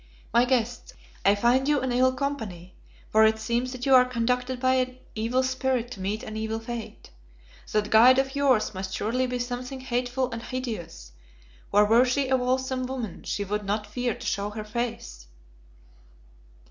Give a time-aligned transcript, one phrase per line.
[0.33, 2.73] My guests, I find you in ill company,
[3.11, 6.59] for it seems that you are conducted by an evil spirit to meet an evil
[6.59, 7.11] fate.
[7.71, 11.11] That guide of yours must surely be something hateful and hideous,
[11.69, 15.27] for were she a wholesome woman she would not fear to show her face."